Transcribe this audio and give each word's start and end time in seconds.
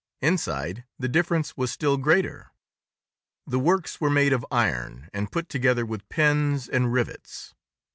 Inside, 0.19 0.83
the 0.97 1.07
difference 1.07 1.55
was 1.55 1.69
still 1.69 1.95
greater. 1.97 2.51
The 3.45 3.59
works 3.59 4.01
were 4.01 4.09
made 4.09 4.33
of 4.33 4.43
iron 4.49 5.11
and 5.13 5.31
put 5.31 5.47
together 5.47 5.85
with 5.85 6.09
pins 6.09 6.67
and 6.67 6.91
rivets. 6.91 7.53